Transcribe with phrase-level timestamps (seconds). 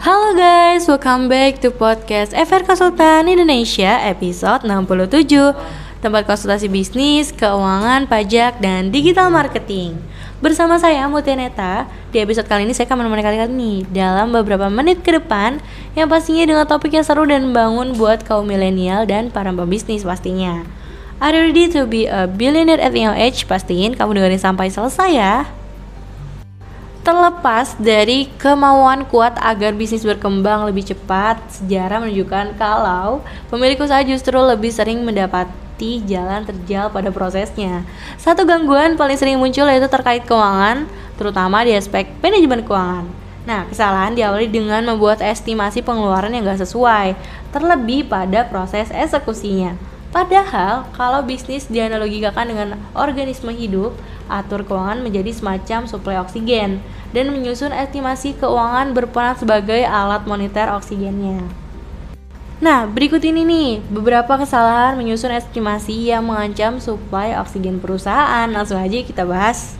[0.00, 5.28] Halo guys, welcome back to podcast FR Konsultan Indonesia episode 67
[6.00, 10.00] Tempat konsultasi bisnis, keuangan, pajak, dan digital marketing.
[10.40, 11.84] Bersama saya Mutia Neta.
[12.16, 15.60] Di episode kali ini saya akan menemani kalian nih Dalam beberapa menit ke depan
[15.92, 20.64] Yang pastinya dengan topik yang seru dan bangun buat kaum milenial dan para pembisnis pastinya.
[21.20, 23.44] Are you ready to be a billionaire at young age?
[23.44, 25.59] Pastiin kamu dengerin sampai selesai ya
[27.10, 34.38] Terlepas dari kemauan kuat agar bisnis berkembang lebih cepat, sejarah menunjukkan kalau pemilik usaha justru
[34.38, 37.82] lebih sering mendapati jalan terjal pada prosesnya.
[38.14, 40.86] Satu gangguan paling sering muncul yaitu terkait keuangan,
[41.18, 43.10] terutama di aspek manajemen keuangan.
[43.42, 47.18] Nah, kesalahan diawali dengan membuat estimasi pengeluaran yang gak sesuai,
[47.50, 49.74] terlebih pada proses eksekusinya.
[50.10, 53.94] Padahal, kalau bisnis dianalogikan dengan organisme hidup,
[54.26, 56.82] atur keuangan menjadi semacam suplai oksigen
[57.14, 61.46] dan menyusun estimasi keuangan berperan sebagai alat monitor oksigennya.
[62.58, 68.50] Nah, berikut ini nih beberapa kesalahan menyusun estimasi yang mengancam suplai oksigen perusahaan.
[68.50, 69.78] Langsung aja kita bahas.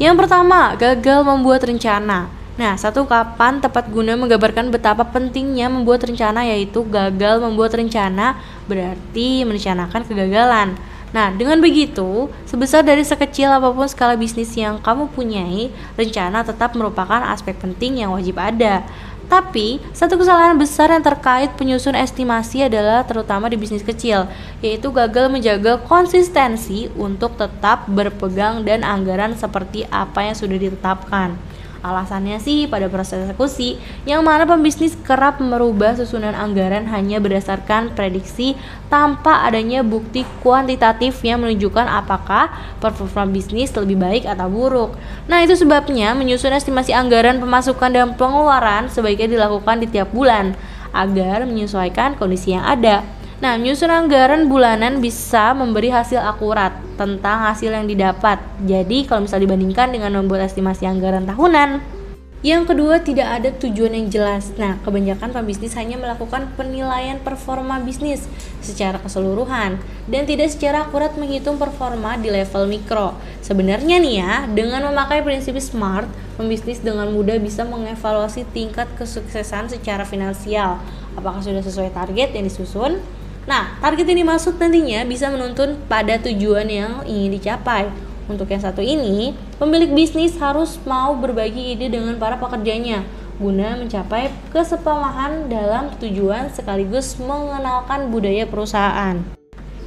[0.00, 2.37] Yang pertama, gagal membuat rencana.
[2.58, 8.34] Nah, satu kapan tepat guna menggambarkan betapa pentingnya membuat rencana yaitu gagal membuat rencana
[8.66, 10.74] berarti merencanakan kegagalan.
[11.14, 16.74] Nah, dengan begitu, sebesar dari sekecil apa pun skala bisnis yang kamu punyai, rencana tetap
[16.74, 18.84] merupakan aspek penting yang wajib ada.
[19.28, 24.28] Tapi, satu kesalahan besar yang terkait penyusun estimasi adalah terutama di bisnis kecil,
[24.64, 31.47] yaitu gagal menjaga konsistensi untuk tetap berpegang dan anggaran seperti apa yang sudah ditetapkan.
[31.78, 38.58] Alasannya sih pada proses eksekusi, yang mana pembisnis kerap merubah susunan anggaran hanya berdasarkan prediksi
[38.90, 42.50] tanpa adanya bukti kuantitatif yang menunjukkan apakah
[42.82, 44.98] performa bisnis lebih baik atau buruk.
[45.30, 50.58] Nah, itu sebabnya menyusun estimasi anggaran pemasukan dan pengeluaran sebaiknya dilakukan di tiap bulan
[50.90, 53.06] agar menyesuaikan kondisi yang ada.
[53.38, 58.42] Nah, menyusun anggaran bulanan bisa memberi hasil akurat tentang hasil yang didapat.
[58.66, 61.98] Jadi, kalau misal dibandingkan dengan membuat estimasi anggaran tahunan,
[62.38, 64.54] yang kedua, tidak ada tujuan yang jelas.
[64.54, 68.30] Nah, kebanyakan pembisnis hanya melakukan penilaian performa bisnis
[68.62, 73.18] secara keseluruhan dan tidak secara akurat menghitung performa di level mikro.
[73.42, 76.06] Sebenarnya nih ya, dengan memakai prinsip SMART,
[76.38, 80.78] pembisnis dengan mudah bisa mengevaluasi tingkat kesuksesan secara finansial.
[81.18, 83.02] Apakah sudah sesuai target yang disusun?
[83.48, 87.88] Nah, target ini maksud nantinya bisa menuntun pada tujuan yang ingin dicapai.
[88.28, 93.08] Untuk yang satu ini, pemilik bisnis harus mau berbagi ide dengan para pekerjanya
[93.40, 99.37] guna mencapai kesepamahan dalam tujuan sekaligus mengenalkan budaya perusahaan.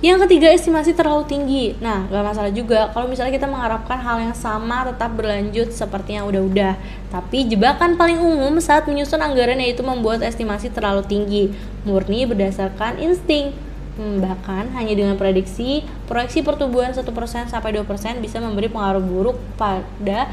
[0.01, 1.77] Yang ketiga, estimasi terlalu tinggi.
[1.77, 6.25] Nah, gak masalah juga kalau misalnya kita mengharapkan hal yang sama tetap berlanjut seperti yang
[6.25, 6.73] udah-udah.
[7.13, 11.53] Tapi jebakan paling umum saat menyusun anggaran yaitu membuat estimasi terlalu tinggi,
[11.85, 13.53] murni berdasarkan insting.
[13.93, 17.05] Hmm, bahkan hanya dengan prediksi, proyeksi pertumbuhan 1%
[17.53, 17.85] sampai 2%
[18.25, 20.25] bisa memberi pengaruh buruk pada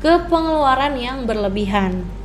[0.00, 2.19] kepengeluaran yang berlebihan.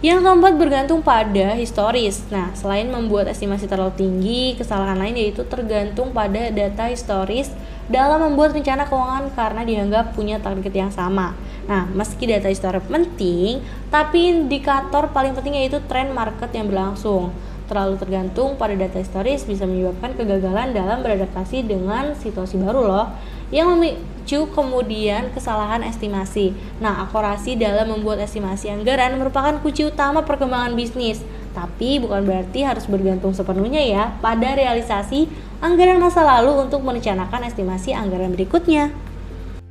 [0.00, 2.24] Yang keempat bergantung pada historis.
[2.32, 7.52] Nah, selain membuat estimasi terlalu tinggi, kesalahan lain yaitu tergantung pada data historis
[7.84, 11.36] dalam membuat rencana keuangan karena dianggap punya target yang sama.
[11.68, 13.60] Nah, meski data historis penting,
[13.92, 17.28] tapi indikator paling penting yaitu tren market yang berlangsung.
[17.70, 23.06] Terlalu tergantung pada data historis bisa menyebabkan kegagalan dalam beradaptasi dengan situasi baru loh
[23.54, 26.50] yang memicu kemudian kesalahan estimasi.
[26.82, 31.22] Nah, akurasi dalam membuat estimasi anggaran merupakan kunci utama perkembangan bisnis.
[31.54, 35.30] Tapi bukan berarti harus bergantung sepenuhnya ya pada realisasi
[35.62, 38.90] anggaran masa lalu untuk merencanakan estimasi anggaran berikutnya.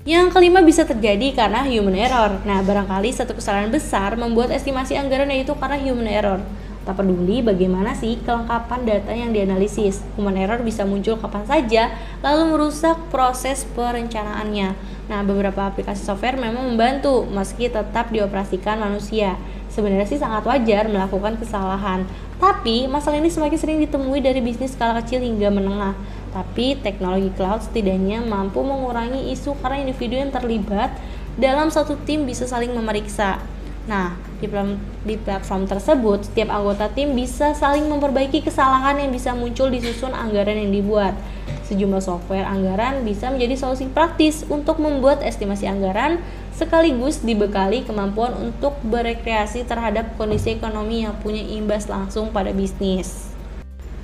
[0.08, 2.40] Yang kelima bisa terjadi karena human error.
[2.48, 6.40] Nah, barangkali satu kesalahan besar membuat estimasi anggaran yaitu karena human error.
[6.88, 11.84] Tak peduli bagaimana sih kelengkapan data yang dianalisis, human error bisa muncul kapan saja,
[12.24, 14.74] lalu merusak proses perencanaannya.
[15.12, 19.36] Nah, beberapa aplikasi software memang membantu, meski tetap dioperasikan manusia.
[19.70, 22.08] Sebenarnya sih sangat wajar melakukan kesalahan,
[22.40, 25.94] tapi masalah ini semakin sering ditemui dari bisnis skala kecil hingga menengah.
[26.32, 30.96] Tapi teknologi cloud setidaknya mampu mengurangi isu karena individu yang terlibat
[31.36, 33.44] dalam satu tim bisa saling memeriksa
[33.90, 39.34] Nah, di platform, di platform tersebut, setiap anggota tim bisa saling memperbaiki kesalahan yang bisa
[39.34, 41.18] muncul di susun anggaran yang dibuat.
[41.66, 46.22] Sejumlah software anggaran bisa menjadi solusi praktis untuk membuat estimasi anggaran
[46.54, 53.34] sekaligus dibekali kemampuan untuk berekreasi terhadap kondisi ekonomi yang punya imbas langsung pada bisnis.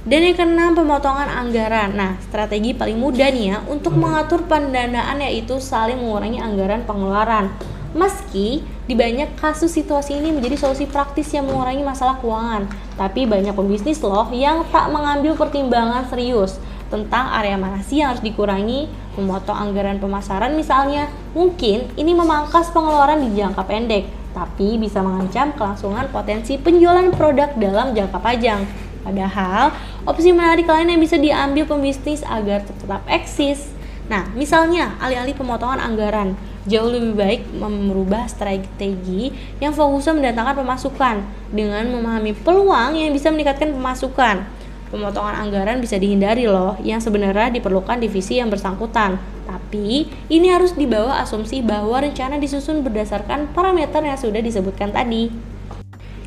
[0.06, 1.94] Dan yang keenam, pemotongan anggaran.
[1.94, 7.54] Nah, strategi paling mudah nih ya untuk mengatur pendanaan yaitu saling mengurangi anggaran pengeluaran
[7.96, 12.68] Meski di banyak kasus situasi ini menjadi solusi praktis yang mengurangi masalah keuangan,
[13.00, 16.60] tapi banyak pembisnis loh yang tak mengambil pertimbangan serius
[16.92, 21.08] tentang area mana sih yang harus dikurangi, memotong anggaran pemasaran misalnya.
[21.32, 27.96] Mungkin ini memangkas pengeluaran di jangka pendek, tapi bisa mengancam kelangsungan potensi penjualan produk dalam
[27.96, 28.68] jangka panjang.
[29.08, 29.72] Padahal,
[30.04, 33.72] opsi menarik lain yang bisa diambil pembisnis agar tetap eksis.
[34.12, 39.30] Nah, misalnya alih-alih pemotongan anggaran, jauh lebih baik merubah strategi
[39.62, 41.16] yang fokusnya mendatangkan pemasukan
[41.54, 44.46] dengan memahami peluang yang bisa meningkatkan pemasukan.
[44.86, 49.18] Pemotongan anggaran bisa dihindari loh, yang sebenarnya diperlukan divisi yang bersangkutan.
[49.46, 55.55] Tapi, ini harus dibawa asumsi bahwa rencana disusun berdasarkan parameter yang sudah disebutkan tadi.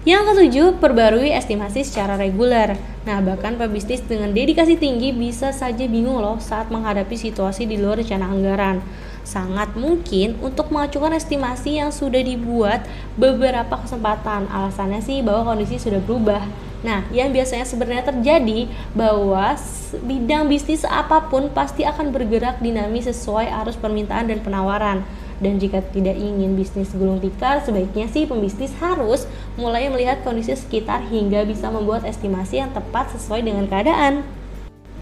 [0.09, 2.81] Yang ketujuh, perbarui estimasi secara reguler.
[3.05, 8.01] Nah, bahkan pebisnis dengan dedikasi tinggi bisa saja bingung loh saat menghadapi situasi di luar
[8.01, 8.81] rencana anggaran
[9.29, 12.89] sangat mungkin untuk mengacukan estimasi yang sudah dibuat
[13.21, 14.49] beberapa kesempatan.
[14.49, 16.41] Alasannya sih bahwa kondisi sudah berubah.
[16.81, 19.61] Nah, yang biasanya sebenarnya terjadi bahwa
[20.09, 25.05] bidang bisnis apa pun pasti akan bergerak dinamis sesuai arus permintaan dan penawaran.
[25.39, 29.25] Dan jika tidak ingin bisnis gulung tikar, sebaiknya sih pembisnis harus
[29.55, 34.27] mulai melihat kondisi sekitar hingga bisa membuat estimasi yang tepat sesuai dengan keadaan.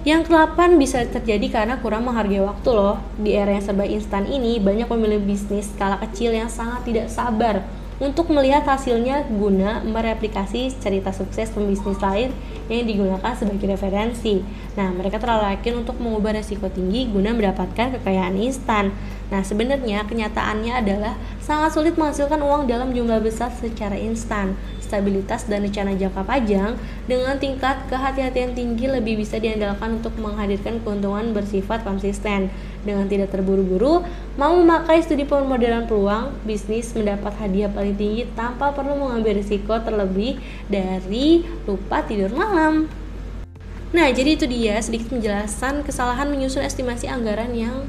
[0.06, 3.03] Yang kelapan bisa terjadi karena kurang menghargai waktu loh.
[3.19, 7.67] Di era yang serba instan ini, banyak pemilik bisnis skala kecil yang sangat tidak sabar
[7.97, 12.29] untuk melihat hasilnya guna mereplikasi cerita sukses pembisnis lain
[12.69, 14.44] yang digunakan sebagai referensi.
[14.77, 18.93] Nah, mereka terlalu yakin untuk mengubah resiko tinggi guna mendapatkan kekayaan instan.
[19.26, 24.55] Nah, sebenarnya kenyataannya adalah sangat sulit menghasilkan uang dalam jumlah besar secara instan
[24.87, 26.78] stabilitas dan rencana jangka panjang
[27.11, 32.55] dengan tingkat kehati-hatian tinggi lebih bisa diandalkan untuk menghadirkan keuntungan bersifat konsisten
[32.87, 34.06] dengan tidak terburu-buru
[34.38, 40.38] mau memakai studi pemodelan peluang bisnis mendapat hadiah paling tinggi tanpa perlu mengambil risiko terlebih
[40.70, 42.87] dari lupa tidur malam.
[43.90, 47.87] Nah, jadi itu dia sedikit penjelasan kesalahan menyusun estimasi anggaran yang